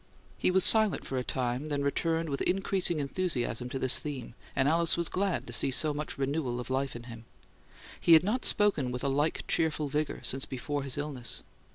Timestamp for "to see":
5.45-5.69